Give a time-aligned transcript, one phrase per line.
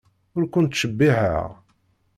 [0.37, 1.47] Ur kent-ttcebbiḥeɣ.